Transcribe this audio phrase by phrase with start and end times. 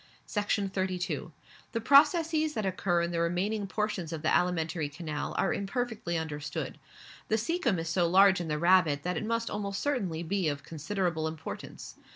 [0.25, 1.31] Section 32.
[1.73, 6.79] The processes that occur in the remaining portions of the alimentary canal are imperfectly understood.
[7.27, 10.63] The caecum is so large in the rabbit that it must almost certainly be of
[10.63, 11.97] considerable importance.